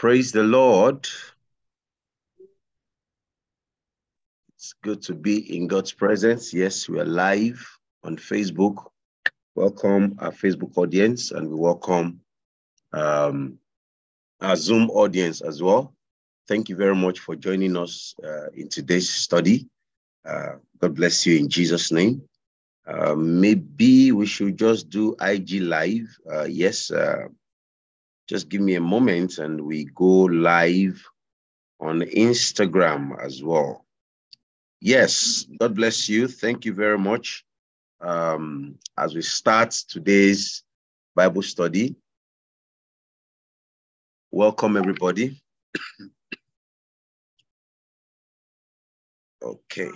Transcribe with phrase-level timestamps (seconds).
[0.00, 1.06] Praise the Lord.
[4.54, 6.54] It's good to be in God's presence.
[6.54, 7.62] Yes, we are live
[8.02, 8.86] on Facebook.
[9.54, 12.22] Welcome our Facebook audience and we welcome
[12.94, 13.58] um,
[14.40, 15.92] our Zoom audience as well.
[16.48, 19.68] Thank you very much for joining us uh, in today's study.
[20.24, 22.22] Uh, God bless you in Jesus' name.
[22.86, 26.08] Uh, maybe we should just do IG live.
[26.32, 27.28] Uh, yes, uh,
[28.30, 31.04] just give me a moment and we go live
[31.80, 33.84] on Instagram as well.
[34.80, 36.28] Yes, God bless you.
[36.28, 37.44] Thank you very much.
[38.00, 40.62] Um, as we start today's
[41.16, 41.96] Bible study,
[44.30, 45.42] welcome everybody.
[49.42, 49.90] okay.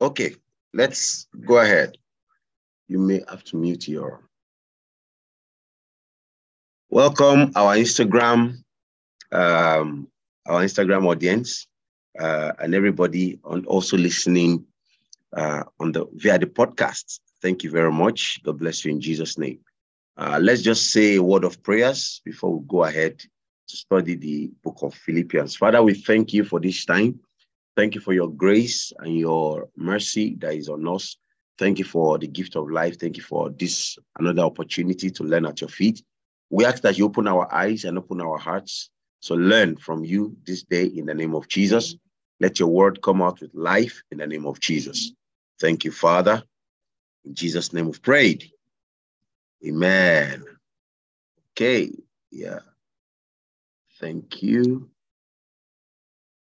[0.00, 0.36] Okay,
[0.72, 1.98] let's go ahead.
[2.86, 4.22] You may have to mute your.
[6.88, 8.62] Welcome our Instagram,
[9.32, 10.06] um,
[10.46, 11.66] our Instagram audience,
[12.16, 14.64] uh, and everybody on also listening
[15.36, 17.18] uh, on the via the podcast.
[17.42, 18.40] Thank you very much.
[18.44, 19.58] God bless you in Jesus' name.
[20.16, 24.52] Uh, let's just say a word of prayers before we go ahead to study the
[24.62, 25.56] book of Philippians.
[25.56, 27.18] Father, we thank you for this time.
[27.78, 31.16] Thank you for your grace and your mercy that is on us.
[31.58, 32.98] Thank you for the gift of life.
[32.98, 36.02] Thank you for this another opportunity to learn at your feet.
[36.50, 38.90] We ask that you open our eyes and open our hearts
[39.20, 41.94] so learn from you this day in the name of Jesus.
[42.40, 45.12] Let your word come out with life in the name of Jesus.
[45.60, 46.42] Thank you, Father.
[47.24, 48.50] In Jesus' name we've prayed.
[49.64, 50.42] Amen.
[51.52, 51.92] Okay.
[52.32, 52.58] Yeah.
[54.00, 54.90] Thank you.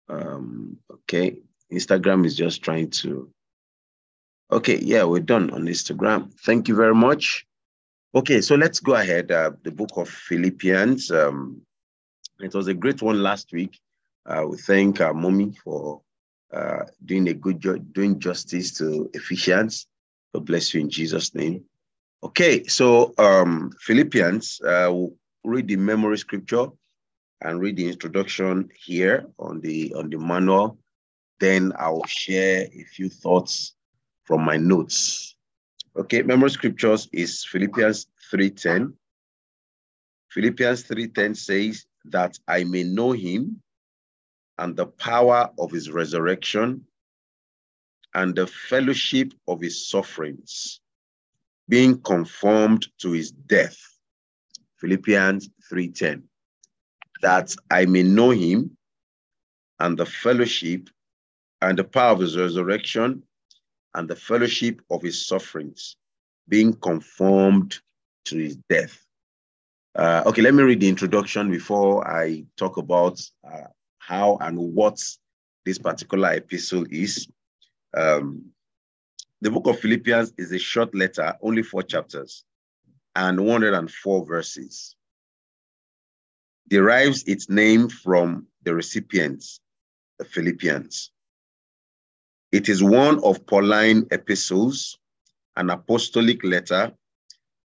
[0.09, 1.39] Um, okay,
[1.73, 3.31] Instagram is just trying to.
[4.51, 6.33] Okay, yeah, we're done on Instagram.
[6.45, 7.47] Thank you very much.
[8.15, 9.31] Okay, so let's go ahead.
[9.31, 11.11] Uh, the book of Philippians.
[11.11, 11.61] Um,
[12.41, 13.79] it was a great one last week.
[14.25, 16.01] Uh, we thank our mommy for
[16.53, 19.87] uh, doing a good job, doing justice to Ephesians.
[20.35, 21.65] God bless you in Jesus' name.
[22.23, 25.13] Okay, so um, Philippians, uh, we'll
[25.45, 26.67] read the memory scripture
[27.43, 30.79] and read the introduction here on the on the manual.
[31.41, 33.75] Then I'll share a few thoughts
[34.25, 35.37] from my notes.
[35.97, 38.93] Okay, memory scriptures is Philippians 3:10.
[40.31, 43.63] Philippians 3:10 says that I may know him
[44.59, 46.85] and the power of his resurrection
[48.15, 50.81] and the fellowship of his sufferings,
[51.69, 53.79] being conformed to his death.
[54.81, 56.23] Philippians 3:10
[57.23, 58.77] that I may know him
[59.79, 60.89] and the fellowship
[61.61, 63.23] and the power of his resurrection
[63.95, 65.97] and the fellowship of his sufferings,
[66.49, 67.79] being conformed
[68.27, 69.05] to his death.
[69.95, 73.67] Uh, okay, let me read the introduction before I talk about uh,
[73.99, 75.03] how and what
[75.65, 77.29] this particular epistle is.
[77.97, 78.53] Um,
[79.41, 82.45] the book of Philippians is a short letter, only four chapters
[83.17, 84.95] and 104 verses
[86.69, 89.61] derives its name from the recipients,
[90.19, 91.11] the Philippians.
[92.53, 94.99] It is one of Pauline epistles,
[95.57, 96.93] an apostolic letter.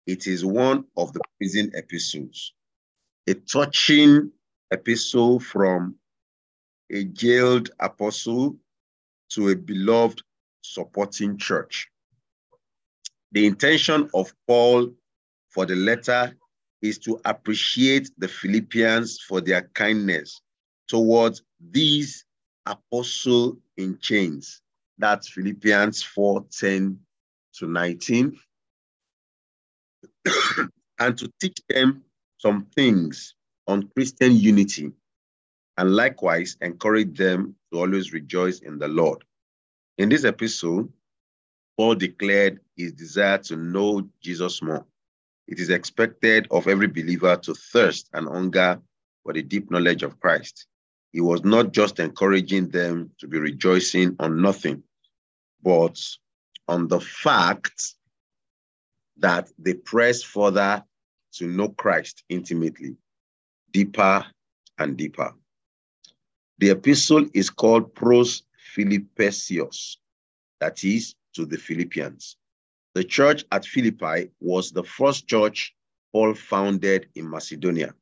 [0.07, 2.53] It is one of the prison epistles,
[3.27, 4.31] a touching
[4.71, 5.95] epistle from
[6.91, 8.55] a jailed apostle
[9.29, 10.23] to a beloved
[10.61, 11.89] supporting church.
[13.31, 14.91] The intention of Paul
[15.49, 16.35] for the letter
[16.81, 20.41] is to appreciate the Philippians for their kindness
[20.87, 22.25] towards these
[22.65, 24.61] apostle in chains.
[24.97, 26.99] That's Philippians 4 10
[27.55, 28.39] to 19.
[30.99, 32.03] and to teach them
[32.37, 33.35] some things
[33.67, 34.91] on Christian unity,
[35.77, 39.23] and likewise encourage them to always rejoice in the Lord.
[39.97, 40.91] In this episode,
[41.77, 44.85] Paul declared his desire to know Jesus more
[45.49, 48.79] it is expected of every believer to thirst and hunger
[49.23, 50.67] for the deep knowledge of Christ.
[51.11, 54.83] He was not just encouraging them to be rejoicing on nothing,
[55.63, 55.99] but
[56.67, 57.95] on the fact
[59.17, 60.83] that they press further
[61.33, 62.95] to know Christ intimately,
[63.71, 64.23] deeper
[64.77, 65.33] and deeper.
[66.59, 68.43] The epistle is called Pros
[68.75, 69.97] Philippios,
[70.59, 72.37] that is, to the Philippians.
[72.95, 75.75] The church at Philippi was the first church
[76.11, 77.93] Paul founded in Macedonia.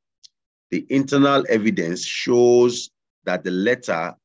[0.72, 2.90] The internal evidence shows
[3.26, 4.16] that the letter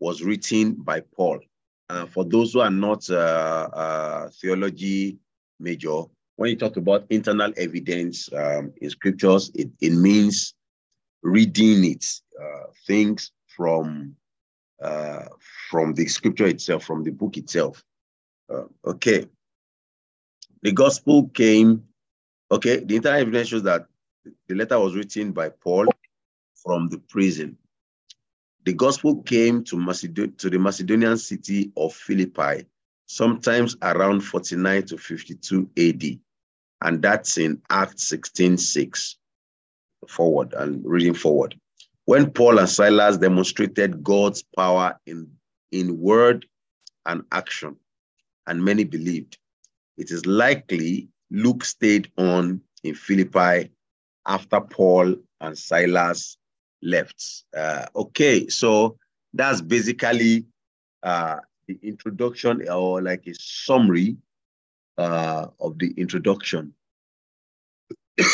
[0.00, 1.40] was written by Paul.
[1.88, 5.18] Uh, for those who are not uh, uh, theology
[5.60, 6.02] major,
[6.36, 10.54] when you talk about internal evidence um, in scriptures, it, it means
[11.22, 12.04] reading it,
[12.40, 14.16] uh, things from
[14.82, 15.26] uh,
[15.70, 17.84] from the scripture itself, from the book itself.
[18.52, 19.26] Uh, okay.
[20.62, 21.82] The gospel came,
[22.50, 23.86] okay, the entire evidence shows that
[24.46, 25.86] the letter was written by Paul
[26.54, 27.58] from the prison.
[28.64, 32.66] The gospel came to, Macedon- to the Macedonian city of Philippi,
[33.06, 36.20] sometimes around 49 to 52 AD.
[36.82, 39.16] And that's in Acts 16 6.
[40.08, 41.58] Forward and reading forward.
[42.04, 45.30] When Paul and Silas demonstrated God's power in,
[45.70, 46.46] in word
[47.06, 47.76] and action,
[48.46, 49.38] and many believed,
[50.02, 53.70] it is likely Luke stayed on in Philippi
[54.26, 56.36] after Paul and Silas
[56.82, 57.44] left.
[57.56, 58.98] Uh, okay, so
[59.32, 60.44] that's basically
[61.04, 61.36] uh,
[61.68, 64.16] the introduction or like a summary
[64.98, 66.74] uh, of the introduction.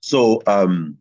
[0.00, 0.96] so um,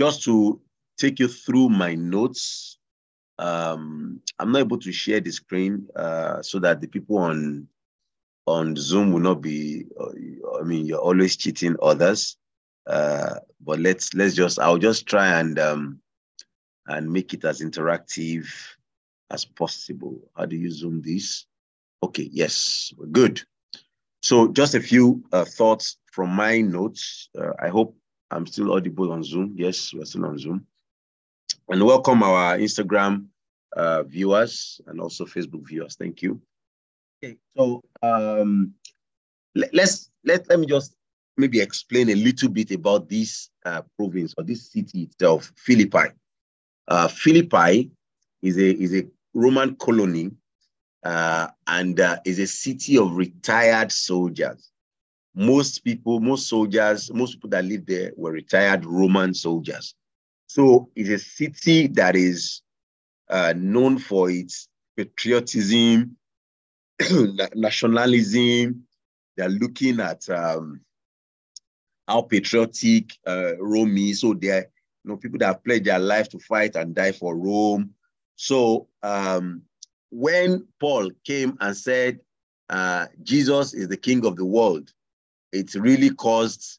[0.00, 0.60] just to
[0.96, 2.78] take you through my notes,
[3.38, 7.68] um, I'm not able to share the screen uh, so that the people on
[8.48, 9.84] on Zoom will not be.
[9.98, 12.36] Uh, I mean, you're always cheating others.
[12.86, 16.00] Uh, but let's let's just I'll just try and um,
[16.86, 18.46] and make it as interactive
[19.30, 20.18] as possible.
[20.36, 21.46] How do you zoom this?
[22.02, 23.42] Okay, yes, good.
[24.22, 27.28] So just a few uh, thoughts from my notes.
[27.38, 27.96] Uh, I hope
[28.30, 29.54] I'm still audible on Zoom.
[29.56, 30.66] Yes, we're still on Zoom.
[31.68, 33.26] And welcome our Instagram
[33.76, 35.96] uh, viewers and also Facebook viewers.
[35.96, 36.40] Thank you.
[37.22, 38.74] Okay, so um,
[39.54, 40.94] let, let's let let me just
[41.36, 46.14] maybe explain a little bit about this uh, province or this city itself, Philippi.
[46.86, 47.90] Uh, Philippi
[48.42, 49.04] is a is a
[49.34, 50.30] Roman colony
[51.04, 54.70] uh, and uh, is a city of retired soldiers.
[55.34, 59.94] Most people, most soldiers, most people that live there were retired Roman soldiers.
[60.46, 62.62] So it's a city that is
[63.28, 66.16] uh, known for its patriotism,
[67.54, 68.84] nationalism.
[69.36, 70.80] They're looking at um,
[72.06, 74.20] how patriotic uh, Rome is.
[74.20, 74.68] So they're
[75.04, 77.94] you know people that have pledged their life to fight and die for Rome.
[78.36, 79.62] So um,
[80.10, 82.20] when Paul came and said
[82.68, 84.92] uh, Jesus is the King of the world,
[85.52, 86.78] it really caused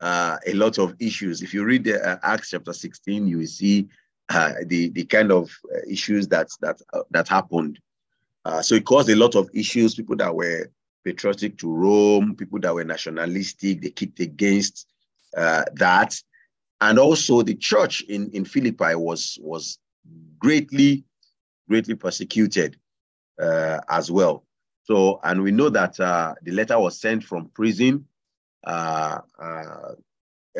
[0.00, 1.42] uh, a lot of issues.
[1.42, 3.88] If you read the, uh, Acts chapter 16, you will see
[4.28, 7.78] uh, the the kind of uh, issues that that uh, that happened.
[8.62, 9.94] So it caused a lot of issues.
[9.94, 10.70] People that were
[11.06, 14.88] patriotic to Rome, people that were nationalistic, they kicked against
[15.36, 16.20] uh, that.
[16.80, 19.78] And also the church in, in Philippi was, was
[20.38, 21.04] greatly,
[21.68, 22.76] greatly persecuted
[23.40, 24.44] uh, as well.
[24.82, 28.06] So, and we know that uh, the letter was sent from prison.
[28.66, 29.92] Uh, uh,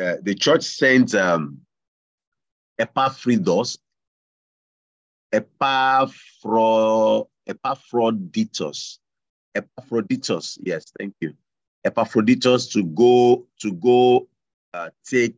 [0.01, 1.59] uh, the church sent um,
[2.79, 3.77] Epaphroditus,
[5.33, 8.99] Epaphro, Epaphroditus
[9.57, 10.57] Epaphroditus.
[10.61, 11.33] Yes, thank you.
[11.83, 14.27] Epaphroditus to go to go
[14.73, 15.35] uh, take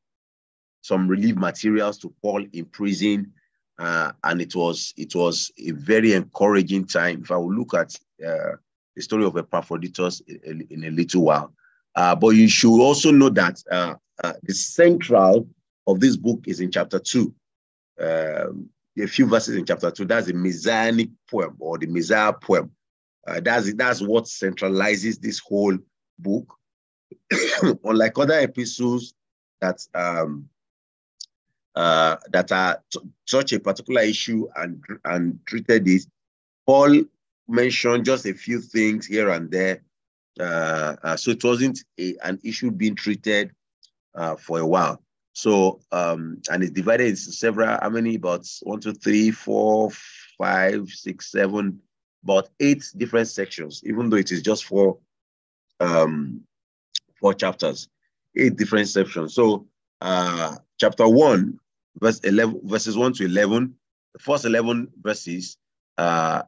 [0.82, 3.32] some relief materials to Paul in prison,
[3.78, 7.22] uh, and it was it was a very encouraging time.
[7.24, 7.96] If I will look at
[8.26, 8.56] uh,
[8.96, 11.54] the story of Epaphroditus in, in a little while,
[11.96, 15.48] uh, but you should also know that uh, uh, the central
[15.88, 17.34] of this book is in chapter two.
[18.00, 18.70] Um,
[19.02, 20.06] a few verses in chapter two.
[20.06, 22.72] That's the messianic poem or the Messiah poem
[23.30, 25.78] uh, that's that's what centralizes this whole
[26.18, 26.56] book.
[27.84, 29.14] Unlike other epistles
[29.62, 30.50] that um,
[31.76, 32.82] uh, that are
[33.26, 36.08] such a particular issue and and treated this,
[36.66, 37.04] Paul
[37.48, 39.84] mentioned just a few things here and there.
[40.40, 43.52] Uh, uh, so it wasn't a, an issue being treated
[44.16, 45.04] uh, for a while.
[45.40, 47.78] So um, and it's divided into several.
[47.82, 48.16] How many?
[48.16, 49.90] About one, two, three, four,
[50.38, 51.80] five, six, seven,
[52.26, 54.98] about eight different sections, even though it is just four,
[55.80, 56.42] um,
[57.22, 57.88] four chapters,
[58.36, 59.34] eight different sections.
[59.34, 59.66] So
[60.02, 61.58] uh, chapter one,
[62.02, 63.74] verse 11, verses 1 to 11,
[64.16, 65.56] the first 11 verses
[65.98, 66.44] uh,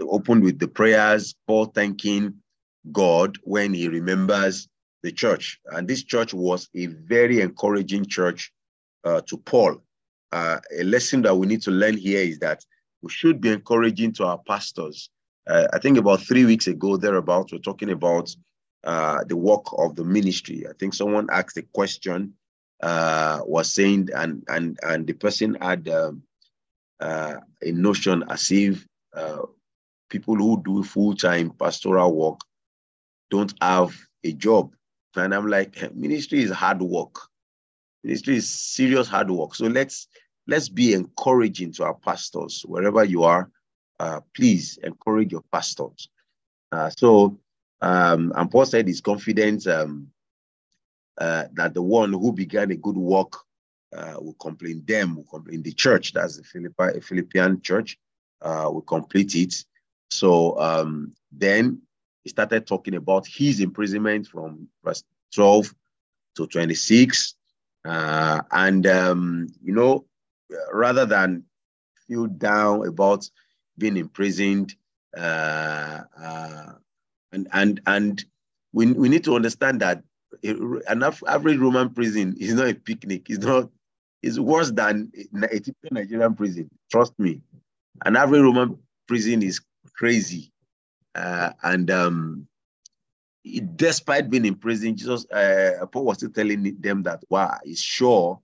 [0.00, 2.34] opened with the prayers, Paul thanking
[2.92, 4.68] God when he remembers
[5.06, 5.60] the church.
[5.66, 8.52] And this church was a very encouraging church
[9.04, 9.80] uh, to Paul.
[10.32, 12.64] Uh, a lesson that we need to learn here is that
[13.02, 15.08] we should be encouraging to our pastors.
[15.46, 18.34] Uh, I think about three weeks ago, thereabouts, we're talking about
[18.82, 20.66] uh, the work of the ministry.
[20.68, 22.34] I think someone asked a question,
[22.82, 26.22] uh, was saying, and and and the person had um,
[27.00, 28.84] uh, a notion as if
[30.10, 32.40] people who do full-time pastoral work
[33.30, 34.74] don't have a job.
[35.16, 37.16] And I'm like, ministry is hard work.
[38.04, 39.54] Ministry is serious hard work.
[39.54, 40.08] So let's
[40.46, 43.50] let's be encouraging to our pastors wherever you are.
[43.98, 46.08] Uh, please encourage your pastors.
[46.70, 47.38] Uh, so,
[47.80, 50.08] um, and Paul said he's confident um,
[51.18, 53.32] uh, that the one who began a good work
[53.96, 56.12] uh, will complete them, will complete the church.
[56.12, 57.98] That's the Philippi, Philippian church.
[58.42, 59.64] Uh, will complete it.
[60.10, 61.80] So um, then
[62.26, 65.72] he started talking about his imprisonment from verse 12
[66.34, 67.36] to 26.
[67.84, 70.04] Uh, and, um, you know,
[70.72, 71.44] rather than
[72.08, 73.30] feel down about
[73.78, 74.74] being imprisoned,
[75.16, 76.72] uh, uh,
[77.30, 78.24] and, and, and
[78.72, 80.02] we, we need to understand that
[80.42, 83.30] an average Roman prison is not a picnic.
[83.30, 83.70] It's not.
[84.24, 85.12] It's worse than
[85.44, 86.68] a typical Nigerian prison.
[86.90, 87.40] Trust me.
[88.04, 89.60] An average Roman prison is
[89.94, 90.50] crazy,
[91.16, 92.46] uh, and um,
[93.76, 98.40] despite being in prison, Jesus uh, Paul was still telling them that wow, he's sure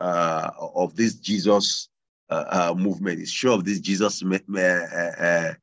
[0.00, 1.88] uh, of this Jesus
[2.30, 3.18] uh, uh, movement.
[3.18, 5.54] He's sure of this Jesus me- uh,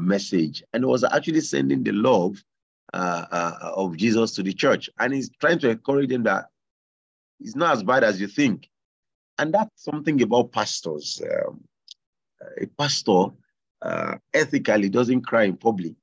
[0.00, 2.42] message, and was actually sending the love
[2.92, 4.88] of Jesus to the church.
[4.98, 6.46] And he's trying to encourage them that
[7.40, 8.68] it's not as bad as you think.
[9.38, 11.22] And that's something about pastors.
[11.22, 11.60] Um,
[12.60, 13.26] a pastor
[13.82, 15.94] uh, ethically doesn't cry in public.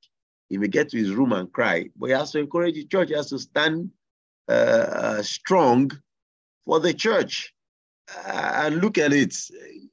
[0.48, 3.08] He may get to his room and cry, but he has to encourage the church.
[3.08, 3.90] He has to stand
[4.48, 5.90] uh, uh, strong
[6.64, 7.52] for the church.
[8.14, 9.34] Uh, and look at it.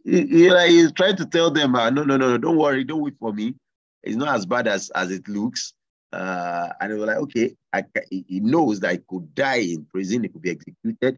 [0.06, 3.16] He, he, he's trying to tell them, no, no, no, no, don't worry, don't wait
[3.20, 3.56] for me.
[4.04, 5.74] It's not as bad as, as it looks.
[6.12, 10.22] Uh, and he was like, okay, I, he knows that he could die in prison,
[10.22, 11.18] he could be executed,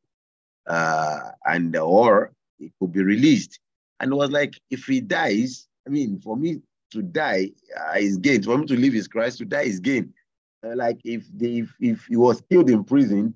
[0.67, 3.59] uh, and or he could be released.
[3.99, 6.61] And it was like, if he dies, I mean, for me
[6.91, 8.43] to die uh, is gain.
[8.43, 9.37] For me to live is Christ.
[9.39, 10.13] To die is gain.
[10.65, 13.35] Uh, like if the, if if he was killed in prison,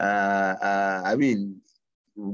[0.00, 1.60] uh, uh, I mean,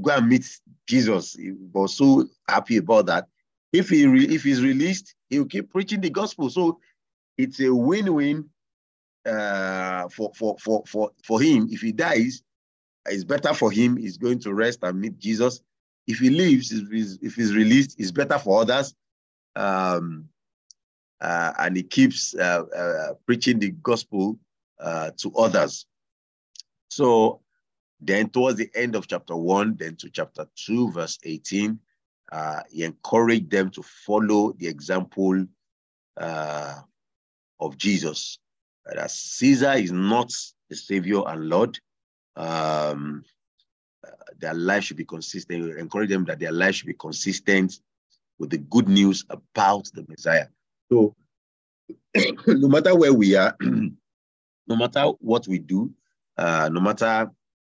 [0.01, 0.45] go and meet
[0.87, 1.33] Jesus.
[1.33, 3.27] He was so happy about that.
[3.73, 6.49] If he re- if he's released, he will keep preaching the gospel.
[6.49, 6.79] So
[7.37, 8.49] it's a win-win
[9.25, 11.67] uh, for, for, for, for, for him.
[11.71, 12.41] If he dies,
[13.05, 13.95] it's better for him.
[13.95, 15.61] He's going to rest and meet Jesus.
[16.07, 18.95] If he lives, if he's, if he's released, it's better for others.
[19.55, 20.29] Um,
[21.21, 24.39] uh, and he keeps uh, uh, preaching the gospel
[24.79, 25.85] uh, to others.
[26.89, 27.41] So
[27.99, 31.77] then towards the end of chapter 1, then to chapter 2, verse 18,
[32.31, 35.45] uh, he encouraged them to follow the example
[36.17, 36.75] uh,
[37.59, 38.39] of Jesus
[38.85, 40.33] that Caesar is not
[40.69, 41.77] the Savior and Lord.
[42.35, 43.23] Um,
[44.39, 45.77] their life should be consistent.
[45.77, 47.79] Encourage them that their life should be consistent
[48.39, 50.47] with the good news about the Messiah.
[50.91, 51.15] So,
[52.47, 55.91] no matter where we are, no matter what we do,
[56.37, 57.29] uh, no matter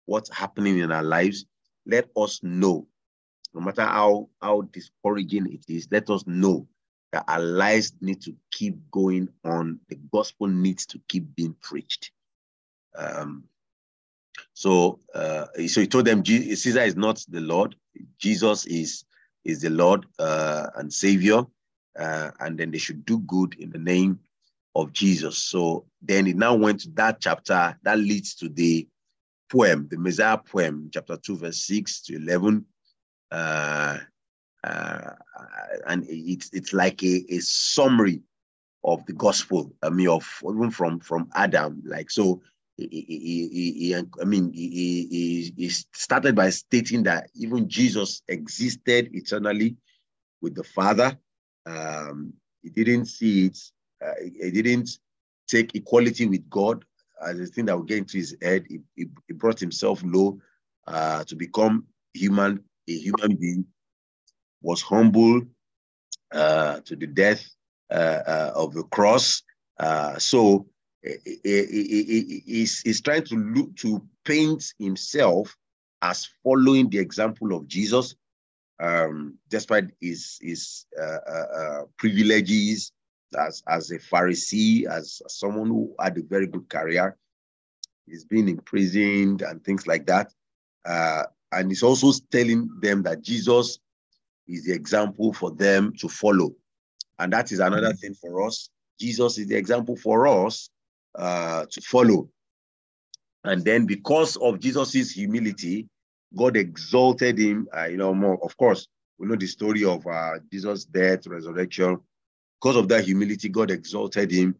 [0.06, 1.44] what's happening in our lives,
[1.86, 2.86] let us know,
[3.52, 6.66] no matter how, how discouraging it is, let us know
[7.12, 9.78] that our lives need to keep going on.
[9.88, 12.10] The gospel needs to keep being preached.
[12.96, 13.44] Um,
[14.54, 17.76] so, uh, so he told them Caesar is not the Lord.
[18.18, 19.04] Jesus is
[19.44, 21.44] is the Lord uh, and Savior,
[21.98, 24.18] uh, and then they should do good in the name
[24.74, 25.38] of Jesus.
[25.38, 28.88] So then it now went to that chapter that leads to the
[29.50, 32.66] poem, the Messiah poem, chapter two, verse six to eleven.
[33.30, 33.98] Uh,
[34.64, 35.10] uh,
[35.86, 38.22] and it's it's like a, a summary
[38.82, 39.72] of the gospel.
[39.82, 41.82] I mean, of even from from Adam.
[41.84, 42.42] Like so,
[42.76, 49.76] he, he, he, I mean, he, he, started by stating that even Jesus existed eternally
[50.40, 51.16] with the Father.
[51.66, 53.58] Um, he didn't see it.
[54.04, 54.98] Uh, he didn't
[55.46, 56.84] take equality with God
[57.24, 58.64] as a thing that would get into his head.
[58.68, 60.40] He, he, brought himself low
[60.86, 63.66] uh, to become human, a human being
[64.62, 65.42] was humble
[66.32, 67.46] uh, to the death
[67.90, 69.42] uh, uh of the cross.
[69.78, 70.66] Uh, so
[71.44, 75.56] he's, he's trying to look to paint himself
[76.02, 78.14] as following the example of Jesus,
[78.80, 82.92] um, despite his, his uh, privileges
[83.38, 87.16] as, as a Pharisee, as someone who had a very good career.
[88.06, 90.32] He's been imprisoned and things like that.
[90.84, 93.78] Uh, and he's also telling them that Jesus
[94.46, 96.54] is the example for them to follow.
[97.18, 97.96] And that is another mm-hmm.
[97.96, 98.68] thing for us.
[99.00, 100.68] Jesus is the example for us
[101.14, 102.28] uh, to follow.
[103.44, 105.88] And then because of Jesus's humility,
[106.36, 110.38] God exalted him, uh, you know, more, of course, We know the story of uh,
[110.50, 112.00] Jesus' death, resurrection.
[112.60, 114.56] Because of that humility, God exalted him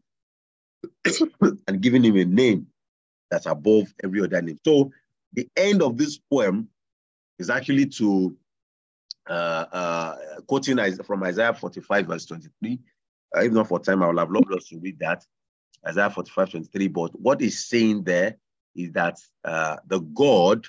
[1.67, 2.67] and given him a name
[3.31, 4.59] that's above every other name.
[4.65, 4.93] So
[5.33, 6.69] the end of this poem
[7.39, 8.37] is actually to
[9.29, 12.79] uh, uh, quoting from Isaiah 45, verse 23.
[13.37, 15.25] Uh, even not for time, I would have loved us to read that.
[15.87, 16.89] Isaiah 45, 23.
[16.89, 18.37] But what he's saying there
[18.75, 20.67] is that uh, the God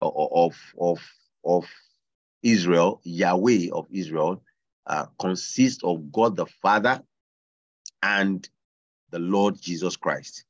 [0.00, 1.00] of, of,
[1.44, 1.68] of
[2.42, 4.42] Israel, Yahweh of Israel,
[4.86, 7.02] uh, consists of God the Father
[8.02, 8.48] and
[9.10, 10.44] the Lord Jesus Christ.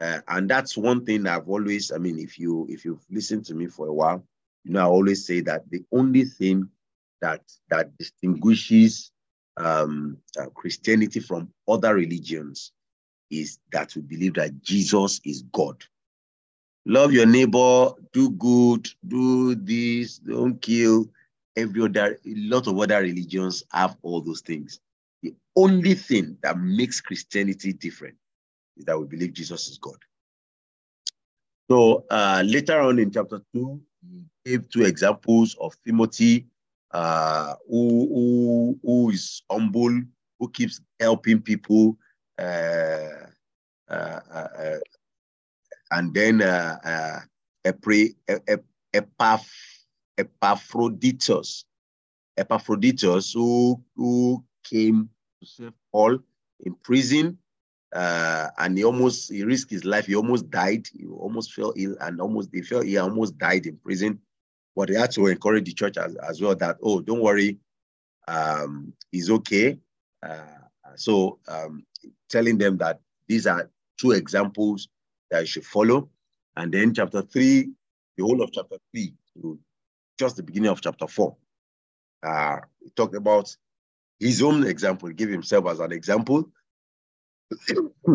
[0.00, 3.54] Uh, and that's one thing I've always, I mean, if you if you've listened to
[3.54, 4.24] me for a while,
[4.64, 6.68] you know, I always say that the only thing
[7.20, 9.10] that that distinguishes
[9.56, 12.72] um, uh, Christianity from other religions
[13.30, 15.82] is that we believe that Jesus is God.
[16.86, 21.06] Love your neighbor, do good, do this, don't kill.
[21.56, 24.80] Every other, a lot of other religions have all those things.
[25.22, 28.16] The only thing that makes Christianity different
[28.76, 29.98] is that we believe Jesus is God.
[31.70, 33.80] So uh, later on in chapter 2,
[34.44, 36.46] he gave two examples of Timothy,
[36.92, 40.00] uh, who, who, who is humble,
[40.38, 41.98] who keeps helping people,
[42.38, 43.26] uh,
[43.88, 44.78] uh, uh,
[45.90, 47.20] and then uh,
[50.16, 51.64] Epaphroditus,
[52.36, 55.08] Epaphroditus, who, who came
[55.40, 56.18] to save Paul
[56.60, 57.38] in prison
[57.94, 60.06] uh, and he almost he risked his life.
[60.06, 60.86] He almost died.
[60.92, 64.20] He almost fell ill, and almost they felt he almost died in prison.
[64.76, 67.58] But they had to encourage the church as, as well that oh, don't worry,
[68.26, 69.78] um, he's okay.
[70.22, 70.57] Uh,
[70.98, 71.84] so um,
[72.28, 74.88] telling them that these are two examples
[75.30, 76.08] that you should follow.
[76.56, 77.70] And then chapter three,
[78.16, 79.14] the whole of chapter three,
[80.18, 81.36] just the beginning of chapter four,
[82.22, 83.54] uh, he talked about
[84.18, 86.50] his own example, give himself as an example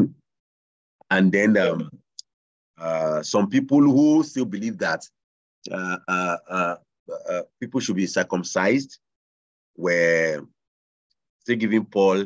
[1.12, 1.89] and then um,
[2.78, 5.04] uh, some people who still believe that
[5.72, 6.76] uh, uh, uh,
[7.30, 9.00] uh people should be circumcised
[9.78, 10.41] were
[11.39, 12.26] still giving Paul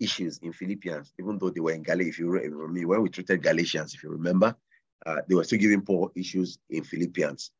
[0.00, 2.14] issues in Philippians, even though they were in Galatians.
[2.14, 4.56] If you remember, when we treated Galatians, if you remember,
[5.06, 7.50] uh, they were still giving Paul issues in Philippians.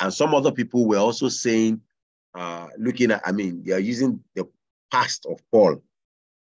[0.00, 1.80] And some other people were also saying,
[2.78, 4.48] looking at, I mean, they are using the
[4.90, 5.82] past of Paul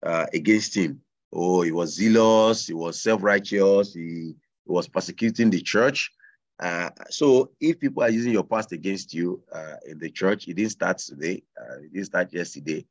[0.02, 6.12] against him oh, he was zealous, he was self-righteous, he, he, was persecuting the church.
[6.60, 10.54] Uh, so if people are using your past against you uh, in the church, it
[10.54, 12.84] didn't start today, uh, it didn't start yesterday.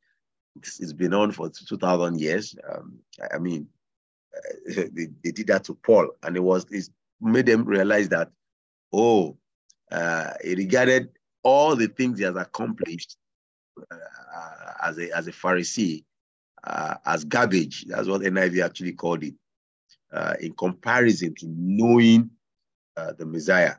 [0.56, 2.54] It's, it's been on for 2,000 years.
[2.70, 2.98] Um,
[3.32, 3.66] I mean,
[4.36, 6.88] uh, they, they, did that to Paul, and it was it
[7.20, 8.30] made them realize that,
[8.92, 9.36] oh,
[9.90, 11.10] uh, he regarded
[11.42, 13.16] all the things he has accomplished
[13.90, 13.96] uh,
[14.82, 16.04] as a as a Pharisee
[16.64, 17.84] uh, as garbage.
[17.86, 19.34] That's what NIV actually called it,
[20.12, 22.30] uh, in comparison to knowing
[22.96, 23.74] uh, the Messiah.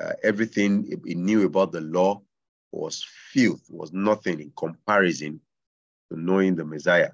[0.00, 2.22] Uh, everything he knew about the law
[2.72, 5.40] was filth, was nothing in comparison
[6.10, 7.10] to knowing the Messiah.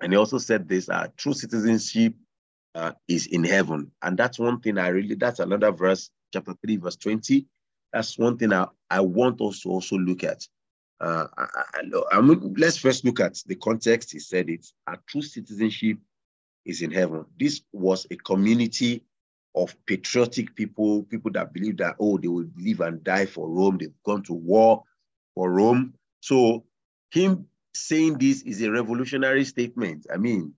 [0.00, 2.14] And he also said this uh, true citizenship
[2.74, 3.90] uh, is in heaven.
[4.02, 7.46] And that's one thing I really, that's another verse, chapter 3, verse 20.
[7.92, 10.46] That's one thing I, I want us to also look at.
[11.00, 14.12] Uh, I, I, I mean, let's first look at the context.
[14.12, 14.66] He said it.
[14.86, 15.98] Our true citizenship
[16.64, 17.24] is in heaven.
[17.38, 19.02] This was a community
[19.54, 23.78] of patriotic people, people that believe that, oh, they will live and die for Rome.
[23.78, 24.82] They've gone to war
[25.34, 25.94] for Rome.
[26.20, 26.64] So
[27.10, 30.06] him saying this is a revolutionary statement.
[30.12, 30.54] I mean,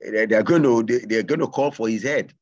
[0.00, 2.34] they're going to they're going to call for his head,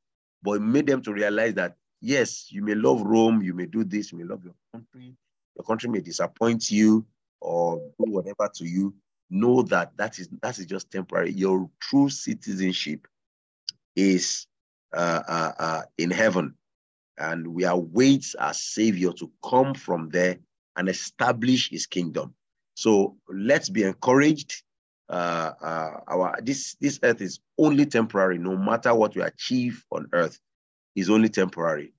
[0.43, 3.85] but it made them to realize that yes, you may love Rome, you may do
[3.85, 5.15] this, you may love your country,
[5.57, 7.07] your country may disappoint you,
[7.41, 8.95] or do whatever to you,
[9.31, 11.33] know that that is that is just temporary.
[11.33, 13.07] Your true citizenship
[13.97, 14.47] is
[14.93, 16.55] uh, uh, uh, in heaven,
[17.19, 20.39] and we await our Savior to come from there
[20.77, 22.35] and establish His kingdom.
[22.75, 24.63] So let's be encouraged.
[25.09, 28.39] Uh, uh, our this this earth is only temporary.
[28.39, 30.39] No matter what we achieve on earth,
[30.97, 31.93] is only temporary.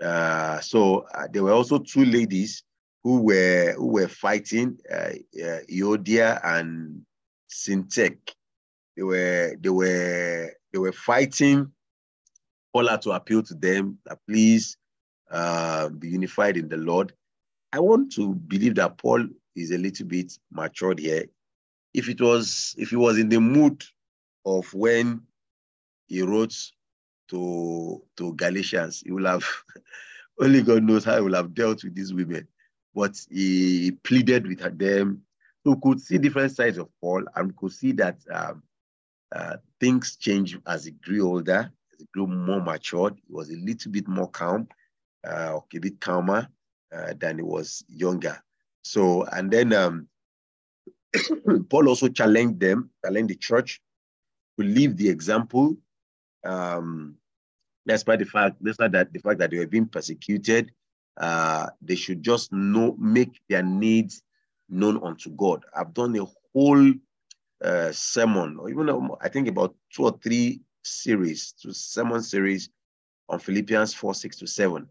[0.00, 2.64] Uh, so there were also two ladies
[3.02, 5.12] who were who were fighting uh,
[5.42, 7.02] uh, Euodia and
[7.50, 8.34] Syntyche.
[8.96, 11.70] They were they were they were fighting.
[12.72, 14.76] Paul to appeal to them that please
[15.30, 17.12] uh, be unified in the Lord.
[17.72, 21.24] I want to believe that Paul is a little bit matured here.
[21.92, 23.84] If it was if he was in the mood
[24.44, 25.22] of when
[26.06, 26.54] he wrote
[27.30, 29.44] to to Galatians, he will have
[30.40, 32.48] only God knows how he will have dealt with these women
[32.94, 35.22] but he pleaded with them.
[35.64, 38.62] So could see different sides of Paul and could see that um,
[39.34, 43.18] uh, things changed as he grew older, as he grew more matured.
[43.26, 44.68] He was a little bit more calm,
[45.26, 46.48] uh, a bit calmer
[46.94, 48.40] uh, than he was younger.
[48.84, 50.08] So, and then um,
[51.70, 53.80] Paul also challenged them, challenged the church
[54.58, 55.76] to leave the example.
[56.44, 57.16] Um,
[57.86, 60.70] despite the fact, despite that the fact that they were being persecuted,
[61.16, 64.22] uh, they should just know, make their needs
[64.68, 65.64] known unto God.
[65.74, 66.92] I've done a whole
[67.62, 72.68] uh, sermon, or even um, I think about two or three series, two sermon series
[73.28, 74.86] on Philippians 4, 6 to 7,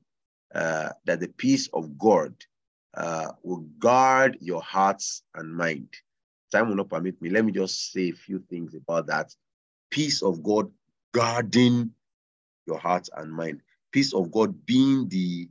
[0.56, 2.34] uh, that the peace of God
[2.95, 5.89] uh, will guard your hearts and mind.
[6.51, 7.29] Time will not permit me.
[7.29, 9.34] Let me just say a few things about that.
[9.89, 10.71] Peace of God
[11.13, 11.91] guarding
[12.67, 13.62] your heart and mind.
[13.91, 15.49] Peace of God being the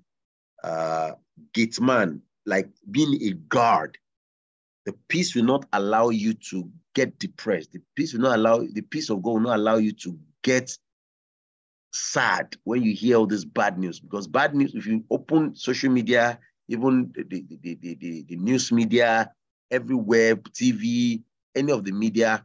[0.63, 1.13] uh,
[1.53, 3.99] gate man, like being a guard.
[4.87, 7.73] The peace will not allow you to get depressed.
[7.73, 10.77] The peace will not allow the peace of God will not allow you to get
[11.93, 14.01] sad when you hear all this bad news.
[14.01, 18.73] Because bad news, if you open social media, even the, the, the, the, the, news
[18.73, 19.31] media,
[19.71, 21.23] everywhere, TV,
[21.55, 22.45] any of the media,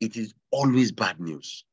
[0.00, 1.64] it is always bad news.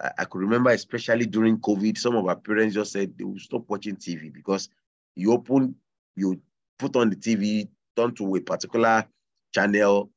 [0.00, 3.38] I, I could remember, especially during COVID, some of our parents just said they will
[3.38, 4.68] stop watching TV because
[5.14, 5.74] you open,
[6.16, 6.40] you
[6.78, 9.04] put on the TV, turn to a particular
[9.54, 10.10] channel.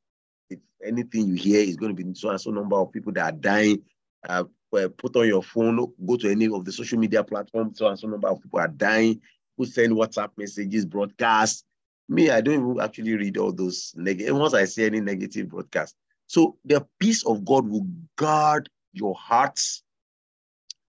[0.50, 3.34] If anything you hear is going to be so and so number of people that
[3.34, 3.82] are dying.
[4.28, 8.00] Uh, put on your phone, go to any of the social media platforms, so and
[8.00, 9.20] so number of people are dying.
[9.58, 11.64] Who send WhatsApp messages, broadcasts.
[12.10, 14.36] Me, I don't even actually read all those negative.
[14.36, 15.96] Once I see any negative broadcast,
[16.28, 17.88] so the peace of God will
[18.18, 19.84] guard your hearts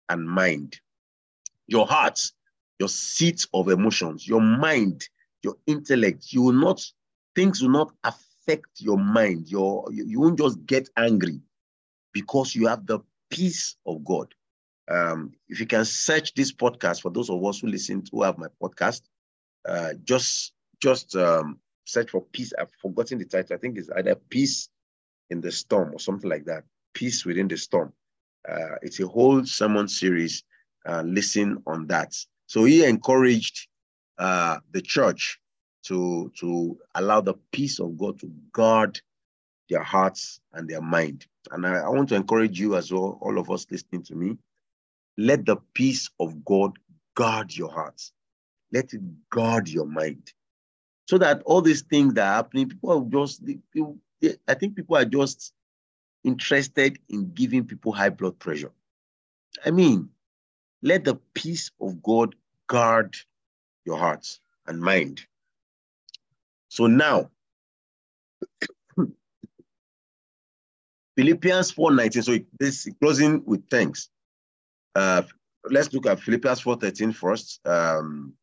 [0.08, 0.80] and mind.
[1.68, 2.32] Your hearts
[2.82, 5.08] your seat of emotions, your mind,
[5.44, 6.32] your intellect.
[6.32, 6.84] You will not,
[7.36, 9.48] things will not affect your mind.
[9.48, 11.40] Your, you, you won't just get angry
[12.12, 12.98] because you have the
[13.30, 14.34] peace of God.
[14.90, 18.22] Um, if you can search this podcast for those of us who listen to who
[18.22, 19.02] have my podcast,
[19.66, 22.52] uh, just just um, search for peace.
[22.58, 23.56] I've forgotten the title.
[23.56, 24.68] I think it's either peace
[25.30, 26.64] in the storm or something like that.
[26.94, 27.92] Peace within the storm.
[28.48, 30.42] Uh, it's a whole sermon series.
[30.86, 32.12] Uh, listen on that.
[32.46, 33.68] So he encouraged
[34.18, 35.38] uh, the church
[35.84, 39.00] to, to allow the peace of God to guard
[39.68, 41.26] their hearts and their mind.
[41.50, 44.36] And I, I want to encourage you as well, all of us listening to me,
[45.18, 46.78] let the peace of God
[47.14, 48.12] guard your hearts.
[48.72, 50.32] Let it guard your mind.
[51.08, 53.42] So that all these things that are happening, people are just,
[54.48, 55.52] I think people are just
[56.24, 58.72] interested in giving people high blood pressure.
[59.64, 60.08] I mean,
[60.82, 62.34] let the peace of God
[62.66, 63.16] guard
[63.84, 65.20] your hearts and mind.
[66.68, 67.30] So now,
[71.16, 74.08] Philippians 4.19, so this closing with thanks.
[74.94, 75.22] Uh,
[75.70, 77.60] let's look at Philippians 4.13 first.
[77.66, 78.34] Um,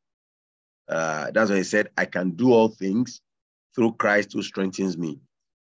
[0.88, 3.22] uh, that's when he said, I can do all things
[3.76, 5.20] through Christ who strengthens me.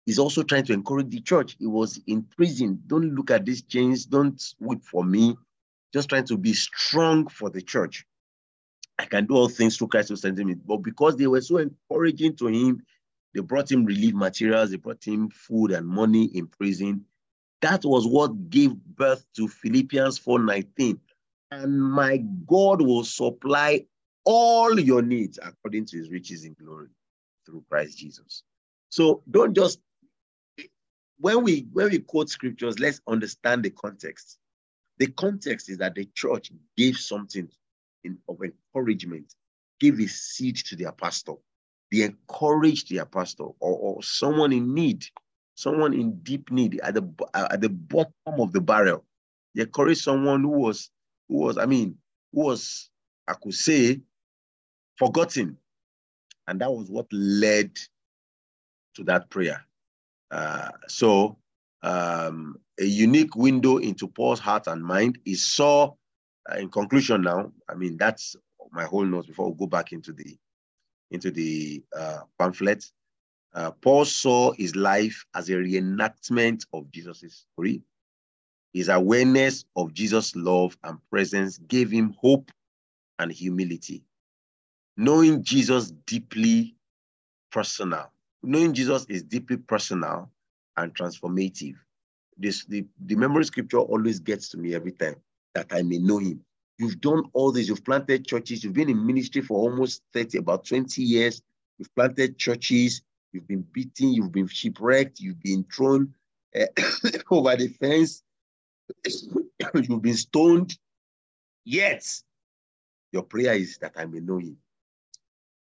[0.05, 1.55] He's also trying to encourage the church.
[1.57, 2.81] He was in prison.
[2.85, 4.05] Don't look at these chains.
[4.05, 5.35] Don't weep for me.
[5.93, 8.05] Just trying to be strong for the church.
[8.99, 10.53] I can do all things through Christ who sent me.
[10.53, 12.83] But because they were so encouraging to him,
[13.33, 17.05] they brought him relief materials, they brought him food and money in prison.
[17.65, 20.99] That was what gave birth to Philippians 4:19.
[21.49, 23.87] And my God will supply
[24.23, 26.89] all your needs according to his riches in glory
[27.43, 28.43] through Christ Jesus.
[28.89, 29.79] So don't just
[31.17, 34.37] when we when we quote scriptures, let's understand the context.
[34.99, 37.49] The context is that the church gave something
[38.03, 39.33] in, of encouragement,
[39.79, 41.33] give a seed to their pastor.
[41.91, 45.03] They encourage their pastor or, or someone in need,
[45.55, 49.03] someone in deep need at the at the bottom of the barrel.
[49.55, 50.89] They encourage someone who was
[51.27, 51.97] who was I mean
[52.33, 52.89] who was
[53.27, 54.01] I could say
[54.97, 55.57] forgotten,
[56.47, 57.71] and that was what led
[58.95, 59.65] to that prayer.
[60.31, 61.37] Uh, so
[61.83, 65.19] um, a unique window into Paul's heart and mind.
[65.23, 65.93] He saw
[66.51, 68.35] uh, in conclusion now, I mean, that's
[68.71, 70.37] my whole notes before we go back into the
[71.11, 72.85] into the uh, pamphlet.
[73.55, 77.81] Uh, Paul saw his life as a reenactment of Jesus' story.
[78.73, 82.51] His awareness of Jesus' love and presence gave him hope
[83.17, 84.03] and humility.
[84.97, 86.75] Knowing Jesus deeply
[87.49, 88.11] personal,
[88.43, 90.29] knowing Jesus is deeply personal
[90.75, 91.75] and transformative.
[92.37, 95.15] This the, the memory scripture always gets to me every time
[95.53, 96.41] that I may know him.
[96.77, 100.65] You've done all this, you've planted churches, you've been in ministry for almost 30, about
[100.65, 101.41] 20 years,
[101.77, 103.01] you've planted churches,
[103.35, 106.13] you've been beaten, you've been shipwrecked, you've been thrown
[106.59, 106.65] uh,
[107.29, 108.23] over the fence,
[109.75, 110.77] you've been stoned.
[111.65, 112.05] Yet,
[113.11, 114.57] your prayer is that I may know him.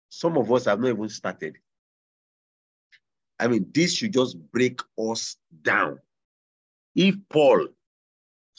[0.08, 1.58] Some of us have not even started.
[3.38, 5.98] I mean, this should just break us down.
[6.94, 7.68] If Paul,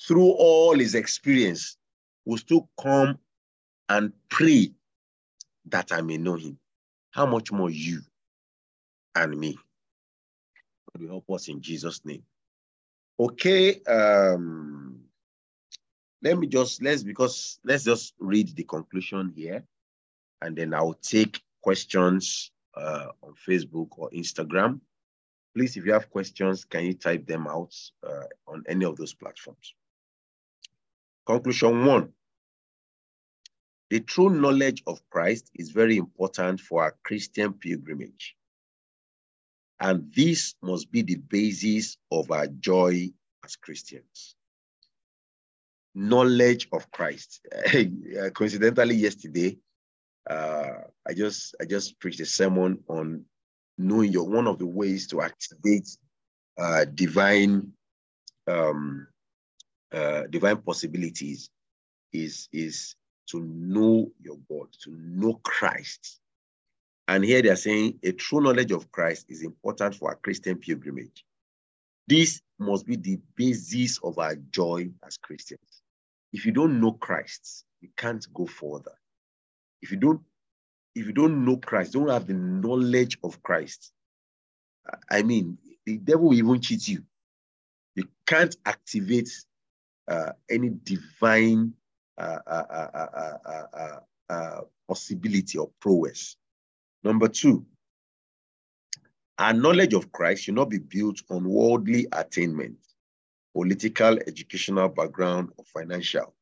[0.07, 1.77] through all his experience,
[2.25, 3.17] will still come
[3.89, 4.71] and pray
[5.65, 6.59] that I may know him,
[7.11, 8.01] how much more you
[9.15, 9.57] and me?
[10.91, 12.23] God will help us in Jesus' name.
[13.19, 13.81] Okay.
[13.83, 15.01] Um,
[16.21, 19.63] let me just let's because let's just read the conclusion here,
[20.41, 24.79] and then I'll take questions uh, on Facebook or Instagram.
[25.55, 27.73] Please, if you have questions, can you type them out
[28.05, 29.73] uh, on any of those platforms?
[31.25, 32.09] Conclusion one.
[33.89, 38.35] The true knowledge of Christ is very important for our Christian pilgrimage.
[39.79, 43.09] And this must be the basis of our joy
[43.45, 44.35] as Christians.
[45.95, 47.45] Knowledge of Christ.
[48.33, 49.57] Coincidentally, yesterday,
[50.29, 53.25] uh, I just I just preached a sermon on
[53.77, 55.87] knowing your one of the ways to activate
[56.57, 57.71] uh, divine
[58.47, 59.07] um,
[59.91, 61.49] uh, divine possibilities
[62.13, 62.95] is is
[63.29, 66.19] to know your God, to know Christ.
[67.09, 70.57] And here they are saying a true knowledge of Christ is important for our Christian
[70.57, 71.25] pilgrimage.
[72.07, 75.81] This must be the basis of our joy as Christians.
[76.31, 78.91] If you don't know Christ, you can't go further.
[79.81, 80.21] If you don't,
[80.93, 83.91] if you don't know Christ, don't have the knowledge of Christ.
[85.09, 87.01] I mean, the devil will even cheat you.
[87.95, 89.31] You can't activate
[90.07, 91.73] uh, any divine
[92.19, 96.37] uh, uh, uh, possibility or prowess.
[97.03, 97.65] Number two,
[99.37, 102.77] our knowledge of Christ should not be built on worldly attainment,
[103.53, 106.33] political, educational background, or financial.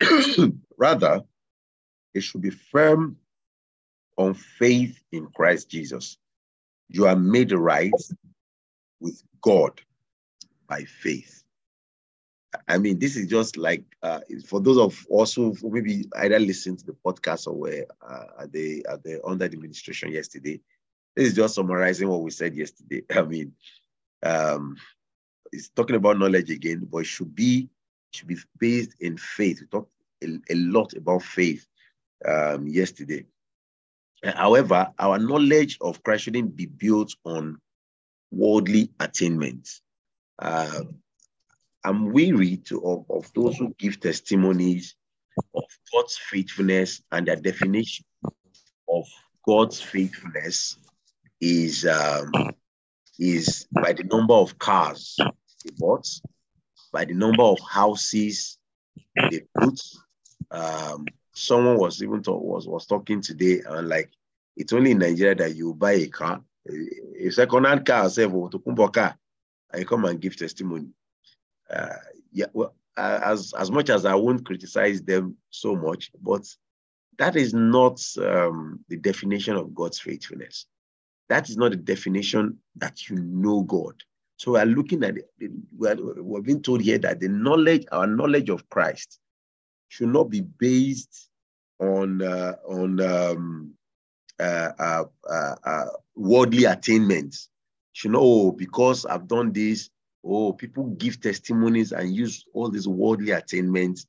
[0.78, 1.22] Rather,
[2.14, 3.18] it should be firm
[4.16, 6.18] on faith in Christ Jesus.
[6.88, 7.92] You are made right
[9.00, 9.80] with God
[10.66, 11.37] by faith.
[12.66, 16.78] I mean, this is just like uh, for those of us who maybe either listened
[16.78, 20.60] to the podcast or were uh, at the at the under administration yesterday.
[21.14, 23.02] This is just summarizing what we said yesterday.
[23.14, 23.52] I mean,
[24.22, 24.76] um,
[25.52, 27.68] it's talking about knowledge again, but it should be
[28.12, 29.60] should be based in faith.
[29.60, 31.66] We talked a, a lot about faith
[32.24, 33.26] um, yesterday.
[34.24, 37.60] However, our knowledge of Christ shouldn't be built on
[38.30, 39.80] worldly attainments.
[40.38, 40.82] Uh,
[41.88, 44.94] I'm weary to, of, of those who give testimonies
[45.54, 48.04] of God's faithfulness and their definition
[48.90, 49.06] of
[49.46, 50.76] God's faithfulness
[51.40, 52.30] is um,
[53.18, 56.06] is by the number of cars they bought,
[56.92, 58.58] by the number of houses
[59.16, 59.80] they put.
[60.50, 64.10] Um, someone was even talk, was was talking today and like
[64.58, 68.52] it's only in Nigeria that you buy a car, a, a second-hand car, say, and
[69.74, 70.88] you come and give testimony
[71.70, 71.96] uh,
[72.32, 76.46] yeah, well, uh, as as much as I won't criticize them so much, but
[77.18, 80.66] that is not um, the definition of God's faithfulness.
[81.28, 83.94] That is not the definition that you know God.
[84.36, 85.50] So we are looking at it.
[85.76, 89.18] We are, we're being told here that the knowledge, our knowledge of Christ,
[89.88, 91.28] should not be based
[91.80, 93.74] on uh, on um,
[94.38, 95.04] uh, uh,
[95.64, 97.48] uh, worldly attainments.
[97.92, 99.90] Should know oh, because I've done this,
[100.28, 104.06] oh, people give testimonies and use all these worldly attainments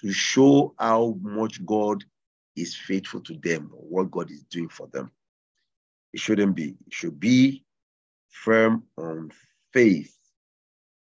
[0.00, 2.04] to show how much God
[2.56, 5.10] is faithful to them what God is doing for them.
[6.12, 6.74] It shouldn't be.
[6.86, 7.64] It should be
[8.30, 9.30] firm on
[9.72, 10.16] faith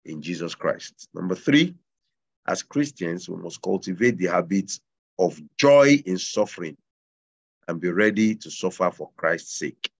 [0.05, 1.09] in Jesus Christ.
[1.15, 1.75] Number three,
[2.47, 4.73] as Christians, we must cultivate the habit
[5.19, 6.77] of joy in suffering
[7.69, 9.91] and be ready to suffer for Christ's sake,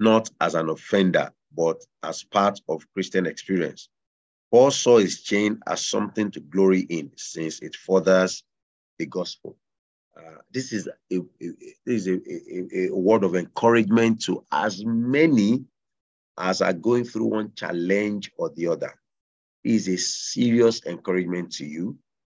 [0.00, 3.88] not as an offender, but as part of Christian experience.
[4.52, 8.44] Paul saw his chain as something to glory in since it furthers
[8.98, 9.56] the gospel.
[10.16, 11.50] Uh, this is a, a,
[11.84, 15.64] this is a, a, word of encouragement to as many
[16.38, 18.94] as are going through one challenge or the other.
[19.64, 21.98] It is a serious encouragement to you,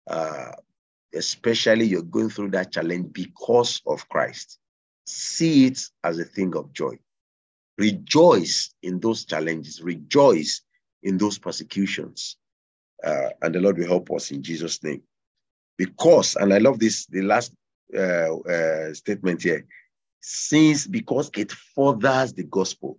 [0.09, 0.52] uh,
[1.12, 4.59] especially you're going through that challenge because of Christ.
[5.07, 6.98] See it as a thing of joy.
[7.79, 10.62] Rejoice in those challenges, rejoice
[11.03, 12.37] in those persecutions.
[13.05, 15.03] Uh, and the Lord will help us in Jesus' name.
[15.77, 17.53] Because, and I love this, the last
[17.97, 19.64] uh, uh, statement here,
[20.21, 22.99] since because it furthers the gospel.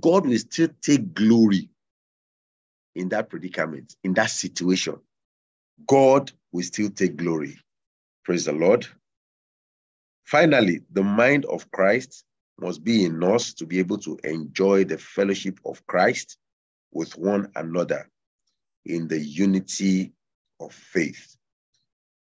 [0.00, 1.68] God will still take glory
[2.94, 4.96] in that predicament, in that situation.
[5.86, 7.58] God will still take glory.
[8.24, 8.86] Praise the Lord.
[10.24, 12.24] Finally, the mind of Christ
[12.58, 16.38] must be in us to be able to enjoy the fellowship of Christ
[16.92, 18.08] with one another
[18.84, 20.12] in the unity
[20.60, 21.36] of faith.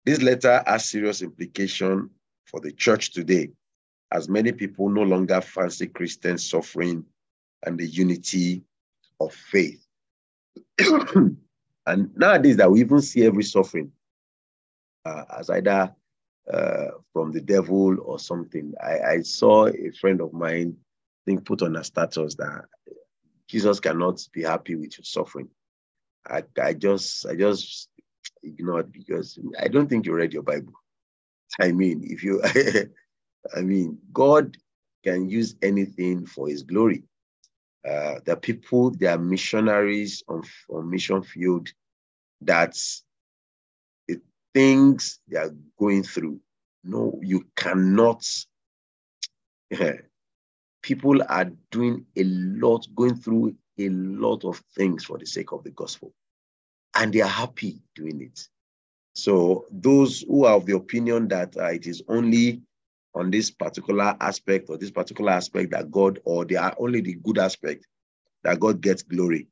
[0.05, 2.11] This letter has serious implication
[2.47, 3.51] for the church today,
[4.13, 7.05] as many people no longer fancy Christian suffering
[7.65, 8.63] and the unity
[9.21, 9.85] of faith.
[10.79, 13.93] and nowadays that we even see every suffering
[15.05, 15.95] uh, as either
[16.53, 18.75] uh, from the devil or something.
[18.83, 20.77] I, I saw a friend of mine
[21.27, 22.65] think put on a status that
[23.49, 25.49] Jesus cannot be happy with your suffering.
[26.27, 27.89] I, I just I just
[28.43, 30.75] ignored because I don't think you read your Bible.
[31.61, 32.43] I mean, if you
[33.57, 34.57] I mean, God
[35.03, 37.05] can use anything for his glory.
[37.89, 41.73] Uh, the people, they are missionaries on, on mission field.
[42.43, 43.10] That's the
[44.55, 46.41] things they are going through.
[46.85, 48.27] No, you cannot.
[50.83, 55.63] people are doing a lot, going through a lot of things for the sake of
[55.65, 56.13] the gospel,
[56.95, 58.49] and they are happy doing it.
[59.15, 62.63] So, those who are of the opinion that uh, it is only
[63.15, 67.15] on this particular aspect or this particular aspect that God, or they are only the
[67.15, 67.87] good aspect
[68.45, 69.49] that God gets glory,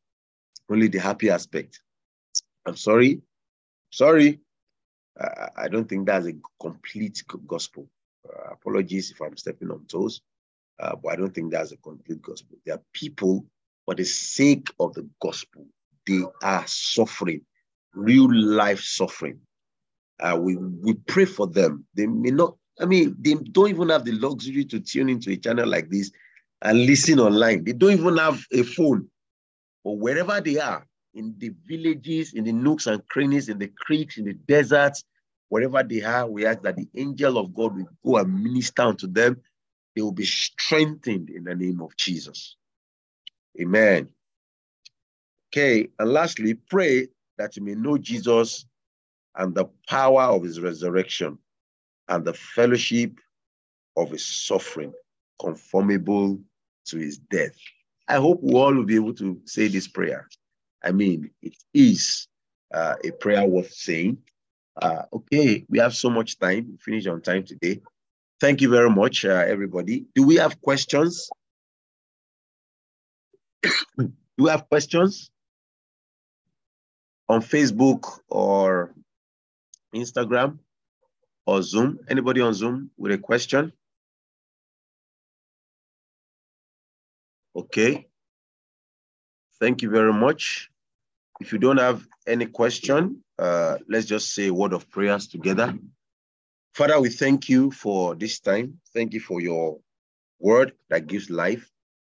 [0.70, 1.80] only the happy aspect.
[2.66, 3.20] I'm sorry,
[3.90, 4.40] sorry.
[5.20, 7.88] Uh, I don't think that's a complete gospel.
[8.28, 10.20] Uh, apologies if I'm stepping on toes,
[10.80, 12.58] uh, but I don't think that's a complete gospel.
[12.64, 13.44] There are people,
[13.84, 15.66] for the sake of the gospel,
[16.06, 17.42] they are suffering,
[17.94, 19.40] real life suffering.
[20.20, 21.86] Uh, we we pray for them.
[21.94, 25.36] They may not I mean, they don't even have the luxury to tune into a
[25.36, 26.10] channel like this
[26.62, 27.64] and listen online.
[27.64, 29.08] They don't even have a phone.
[29.84, 30.86] But wherever they are,
[31.18, 35.04] in the villages, in the nooks and crannies, in the creeks, in the deserts,
[35.48, 39.08] wherever they are, we ask that the angel of God will go and minister unto
[39.08, 39.36] them.
[39.96, 42.56] They will be strengthened in the name of Jesus.
[43.60, 44.08] Amen.
[45.50, 48.64] Okay, and lastly, pray that you may know Jesus
[49.34, 51.38] and the power of his resurrection
[52.08, 53.12] and the fellowship
[53.96, 54.92] of his suffering,
[55.40, 56.38] conformable
[56.86, 57.56] to his death.
[58.06, 60.28] I hope we all will be able to say this prayer.
[60.82, 62.28] I mean, it is
[62.72, 64.18] uh, a prayer worth saying.
[64.80, 66.68] Uh, okay, we have so much time.
[66.70, 67.80] We finish on time today.
[68.40, 70.06] Thank you very much, uh, everybody.
[70.14, 71.28] Do we have questions?
[73.98, 75.30] Do we have questions
[77.28, 78.94] on Facebook or
[79.92, 80.58] Instagram?
[81.48, 81.98] or Zoom?
[82.08, 83.72] Anybody on Zoom with a question?
[87.56, 88.07] Okay.
[89.60, 90.70] Thank you very much.
[91.40, 95.76] If you don't have any question, uh, let's just say a word of prayers together.
[96.74, 98.80] Father, we thank you for this time.
[98.94, 99.78] Thank you for your
[100.38, 101.68] word that gives life.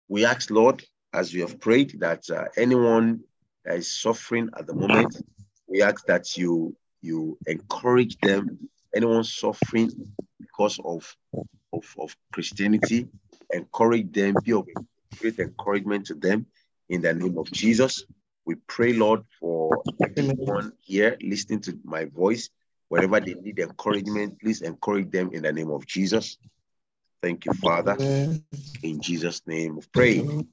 [0.09, 0.83] We ask, Lord,
[1.13, 3.21] as we have prayed, that uh, anyone
[3.63, 5.21] that is suffering at the moment,
[5.67, 8.57] we ask that you you encourage them
[8.93, 9.91] anyone suffering
[10.39, 11.15] because of,
[11.71, 13.07] of, of Christianity,
[13.53, 14.67] encourage them, be of
[15.21, 16.47] great encouragement to them
[16.89, 18.05] in the name of Jesus.
[18.45, 22.49] We pray, Lord, for everyone here listening to my voice,
[22.87, 26.37] wherever they need encouragement, please encourage them in the name of Jesus.
[27.21, 27.97] Thank you, Father.
[28.83, 30.19] In Jesus' name we pray.
[30.19, 30.47] Amen.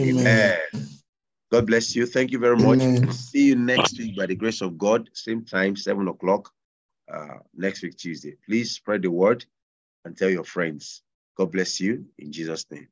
[0.00, 0.58] Amen.
[1.52, 2.06] God bless you.
[2.06, 2.80] Thank you very much.
[2.80, 3.12] Amen.
[3.12, 6.50] See you next week by the grace of God, same time, seven o'clock,
[7.12, 8.36] uh, next week, Tuesday.
[8.46, 9.44] Please spread the word
[10.04, 11.02] and tell your friends.
[11.36, 12.88] God bless you in Jesus' name.